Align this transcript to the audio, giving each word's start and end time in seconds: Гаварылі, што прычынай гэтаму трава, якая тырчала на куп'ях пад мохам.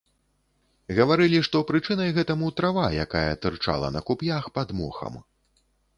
Гаварылі, 0.99 1.41
што 1.47 1.61
прычынай 1.71 2.09
гэтаму 2.17 2.47
трава, 2.61 2.87
якая 3.05 3.25
тырчала 3.45 3.93
на 3.97 4.01
куп'ях 4.09 4.43
пад 4.57 4.67
мохам. 4.81 5.25